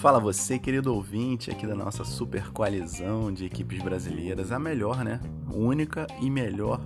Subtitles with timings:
[0.00, 5.20] Fala você, querido ouvinte aqui da nossa super coalizão de equipes brasileiras, a melhor, né?
[5.52, 6.80] Única e melhor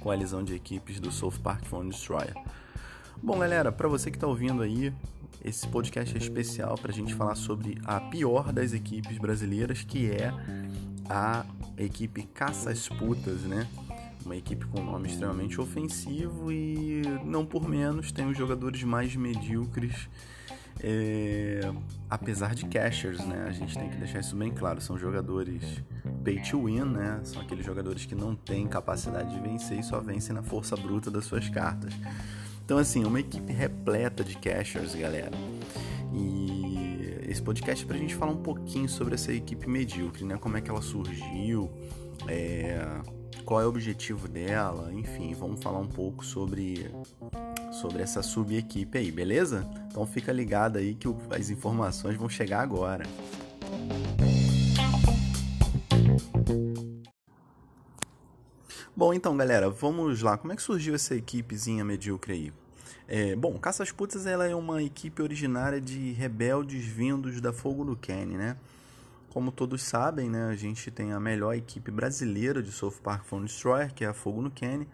[0.00, 2.34] coalizão de equipes do South Park Phone Destroyer.
[3.22, 4.92] Bom, galera, para você que está ouvindo aí,
[5.42, 10.10] esse podcast é especial para a gente falar sobre a pior das equipes brasileiras, que
[10.10, 10.30] é
[11.08, 11.46] a
[11.78, 13.66] equipe Caças Putas, né?
[14.28, 19.16] Uma equipe com um nome extremamente ofensivo e não por menos tem os jogadores mais
[19.16, 20.06] medíocres
[20.80, 21.60] é,
[22.10, 23.46] apesar de cashers, né?
[23.48, 24.82] A gente tem que deixar isso bem claro.
[24.82, 25.82] São jogadores
[26.22, 27.22] pay to win, né?
[27.24, 31.10] São aqueles jogadores que não têm capacidade de vencer e só vencem na força bruta
[31.10, 31.94] das suas cartas.
[32.62, 35.30] Então, assim, uma equipe repleta de cashers, galera.
[36.12, 40.36] E esse podcast é pra gente falar um pouquinho sobre essa equipe medíocre, né?
[40.36, 41.70] Como é que ela surgiu,
[42.28, 43.00] é,
[43.48, 46.90] qual é o objetivo dela, enfim, vamos falar um pouco sobre
[47.72, 49.66] sobre essa sub-equipe aí, beleza?
[49.90, 53.06] Então fica ligado aí que as informações vão chegar agora.
[58.94, 60.36] Bom, então, galera, vamos lá.
[60.36, 62.52] Como é que surgiu essa equipezinha medíocre aí?
[63.06, 67.96] É, bom, Caças Putas ela é uma equipe originária de rebeldes vindos da Fogo no
[67.96, 68.58] Kenny, né?
[69.30, 73.46] Como todos sabem, né, a gente tem a melhor equipe brasileira de South Park Phone
[73.46, 74.88] Destroyer, que é a Fogo no Kenny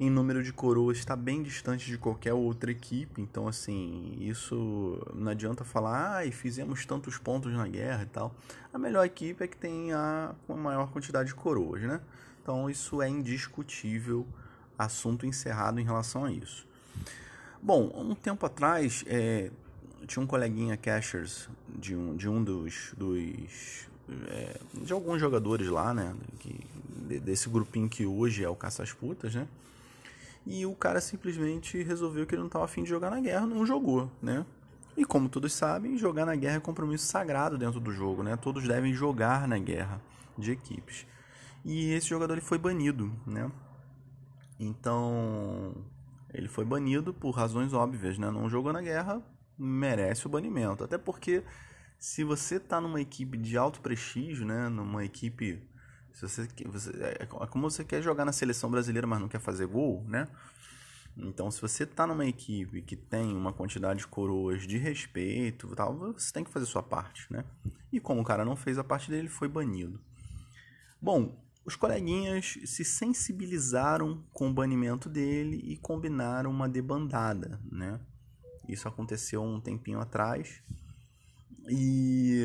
[0.00, 5.32] em número de coroas está bem distante de qualquer outra equipe, então assim, isso não
[5.32, 8.34] adianta falar, ah, e fizemos tantos pontos na guerra e tal.
[8.72, 12.00] A melhor equipe é que tem a, a maior quantidade de coroas, né?
[12.40, 14.24] Então isso é indiscutível,
[14.78, 16.66] assunto encerrado em relação a isso.
[17.60, 19.50] Bom, um tempo atrás, é,
[20.06, 23.86] tinha um coleguinha cashers de um, de um dos, dos
[24.28, 26.14] é, de alguns jogadores lá, né?
[26.38, 26.60] Que,
[27.20, 29.48] desse grupinho que hoje é o Caças Putas, né?
[30.48, 33.66] e o cara simplesmente resolveu que ele não estava afim de jogar na guerra, não
[33.66, 34.46] jogou, né?
[34.96, 38.34] E como todos sabem, jogar na guerra é compromisso sagrado dentro do jogo, né?
[38.34, 40.00] Todos devem jogar na guerra
[40.38, 41.06] de equipes.
[41.62, 43.52] E esse jogador ele foi banido, né?
[44.58, 45.74] Então,
[46.32, 48.30] ele foi banido por razões óbvias, né?
[48.30, 49.22] Não jogou na guerra,
[49.58, 50.84] merece o banimento.
[50.84, 51.42] Até porque
[51.98, 54.68] se você está numa equipe de alto prestígio, né?
[54.68, 55.62] Numa equipe
[56.18, 59.40] se você, você, é, é como você quer jogar na seleção brasileira, mas não quer
[59.40, 60.26] fazer gol, né?
[61.16, 65.96] Então, se você tá numa equipe que tem uma quantidade de coroas de respeito, tal,
[66.12, 67.44] você tem que fazer sua parte, né?
[67.92, 70.00] E como o cara não fez a parte dele, foi banido.
[71.00, 78.00] Bom, os coleguinhas se sensibilizaram com o banimento dele e combinaram uma debandada, né?
[78.68, 80.62] Isso aconteceu um tempinho atrás.
[81.70, 82.42] E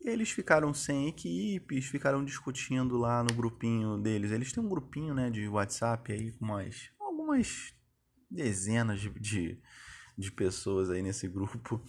[0.00, 4.30] eles ficaram sem equipes, ficaram discutindo lá no grupinho deles.
[4.30, 7.74] Eles têm um grupinho né, de WhatsApp aí com mais, algumas
[8.30, 9.58] dezenas de, de,
[10.16, 11.82] de pessoas aí nesse grupo.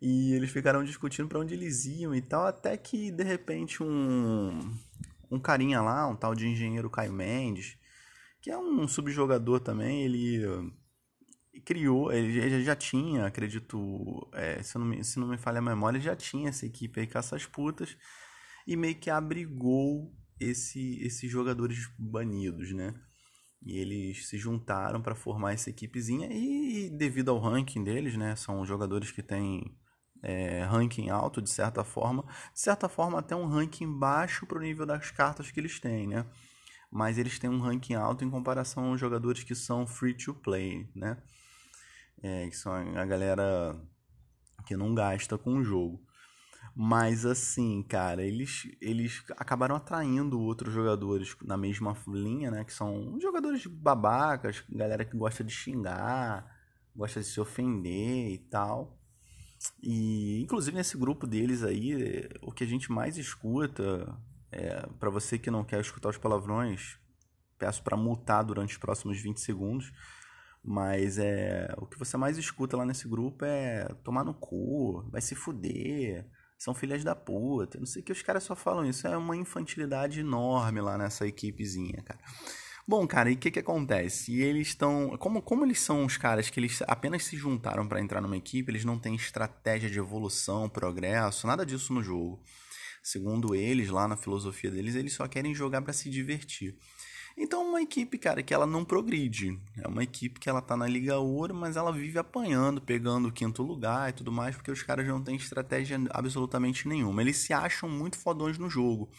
[0.00, 4.58] E eles ficaram discutindo para onde eles iam e tal, até que de repente um,
[5.30, 7.78] um carinha lá, um tal de engenheiro Caio Mendes,
[8.40, 10.72] que é um subjogador também, ele
[11.60, 16.00] criou, ele já tinha, acredito, é, se, não me, se não me falha a memória,
[16.00, 17.96] já tinha essa equipe aí, Caças Putas,
[18.66, 22.94] e meio que abrigou esse, esses jogadores banidos, né?
[23.64, 28.34] E eles se juntaram para formar essa equipezinha e, devido ao ranking deles, né?
[28.34, 29.76] São jogadores que têm
[30.22, 32.24] é, ranking alto, de certa forma.
[32.52, 36.08] De certa forma, até um ranking baixo para o nível das cartas que eles têm,
[36.08, 36.26] né?
[36.90, 40.90] Mas eles têm um ranking alto em comparação aos jogadores que são free to play,
[40.94, 41.22] né?
[42.22, 43.76] É, que são a galera
[44.66, 46.00] que não gasta com o jogo.
[46.74, 52.64] Mas assim, cara, eles, eles acabaram atraindo outros jogadores na mesma linha, né?
[52.64, 56.46] Que são jogadores babacas, galera que gosta de xingar,
[56.96, 58.98] gosta de se ofender e tal.
[59.82, 64.16] E inclusive nesse grupo deles aí, o que a gente mais escuta,
[64.50, 66.98] é, para você que não quer escutar os palavrões,
[67.58, 69.92] peço para multar durante os próximos 20 segundos
[70.64, 75.20] mas é o que você mais escuta lá nesse grupo é tomar no cu, vai
[75.20, 76.26] se fuder,
[76.62, 77.78] são filhas da puta.
[77.78, 79.06] Não sei que os caras só falam isso.
[79.06, 82.20] É uma infantilidade enorme lá nessa equipezinha, cara.
[82.86, 84.32] Bom, cara, e o que que acontece?
[84.32, 88.00] E eles estão, como como eles são os caras que eles apenas se juntaram para
[88.00, 92.42] entrar numa equipe, eles não têm estratégia de evolução, progresso, nada disso no jogo.
[93.02, 96.76] Segundo eles, lá na filosofia deles, eles só querem jogar para se divertir.
[97.36, 99.58] Então, uma equipe, cara, que ela não progride.
[99.78, 103.32] É uma equipe que ela tá na Liga Ouro, mas ela vive apanhando, pegando o
[103.32, 107.22] quinto lugar e tudo mais, porque os caras não têm estratégia absolutamente nenhuma.
[107.22, 109.10] Eles se acham muito fodões no jogo.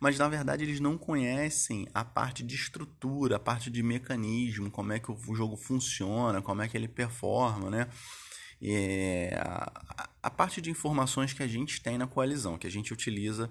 [0.00, 4.92] Mas na verdade eles não conhecem a parte de estrutura, a parte de mecanismo, como
[4.92, 7.88] é que o jogo funciona, como é que ele performa, né?
[8.60, 12.92] É, a, a parte de informações que a gente tem na coalizão, que a gente
[12.92, 13.48] utiliza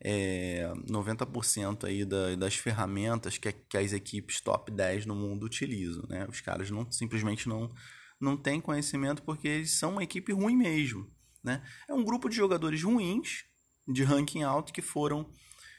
[0.00, 6.04] é, 90% aí da, das ferramentas que, que as equipes top 10 no mundo utilizam.
[6.08, 6.26] Né?
[6.28, 7.72] Os caras não simplesmente não,
[8.20, 11.10] não têm conhecimento porque eles são uma equipe ruim mesmo.
[11.42, 11.62] Né?
[11.88, 13.44] É um grupo de jogadores ruins,
[13.88, 15.30] de ranking alto, que foram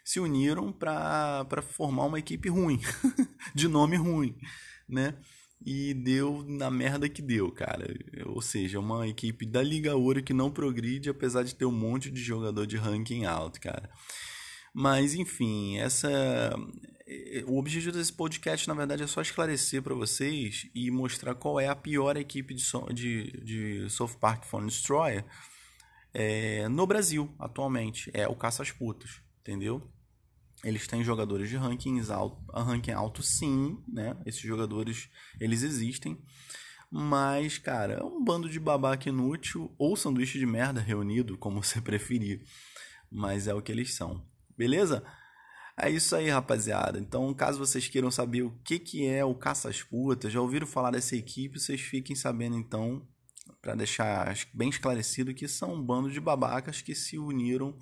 [0.03, 2.79] se uniram para formar uma equipe ruim,
[3.53, 4.37] de nome ruim,
[4.87, 5.19] né?
[5.65, 7.87] E deu na merda que deu, cara.
[8.27, 12.11] Ou seja, uma equipe da Liga Ouro que não progride, apesar de ter um monte
[12.11, 13.89] de jogador de ranking alto, cara.
[14.73, 16.07] Mas, enfim, essa.
[17.47, 21.67] O objetivo desse podcast, na verdade, é só esclarecer para vocês e mostrar qual é
[21.67, 22.85] a pior equipe de, so...
[22.93, 25.25] de, de South Park Phone Destroyer
[26.13, 26.67] é...
[26.69, 28.11] no Brasil, atualmente.
[28.13, 29.89] É o Caça às Putas, entendeu?
[30.63, 34.17] Eles têm jogadores de rankings alto, ranking alto, sim, né?
[34.25, 35.09] Esses jogadores,
[35.39, 36.17] eles existem.
[36.89, 41.79] Mas, cara, é um bando de babaca inútil ou sanduíche de merda reunido, como você
[41.81, 42.43] preferir.
[43.11, 44.25] Mas é o que eles são.
[44.57, 45.03] Beleza?
[45.79, 46.97] É isso aí, rapaziada.
[46.97, 50.89] Então, caso vocês queiram saber o que, que é o Caças Putas, já ouviram falar
[50.89, 53.07] dessa equipe, vocês fiquem sabendo então,
[53.61, 57.77] para deixar bem esclarecido que são um bando de babacas que se uniram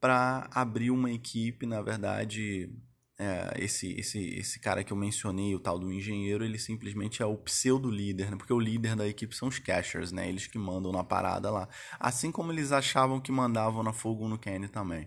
[0.00, 2.72] para abrir uma equipe, na verdade,
[3.18, 7.26] é, esse, esse, esse cara que eu mencionei, o tal do engenheiro, ele simplesmente é
[7.26, 8.36] o pseudo-líder, né?
[8.36, 10.26] porque o líder da equipe são os cashers, né?
[10.26, 11.68] eles que mandam na parada lá.
[11.98, 15.06] Assim como eles achavam que mandavam na Fogo no Kenny também.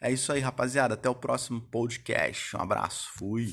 [0.00, 0.94] É isso aí, rapaziada.
[0.94, 2.56] Até o próximo podcast.
[2.56, 3.08] Um abraço.
[3.16, 3.52] Fui.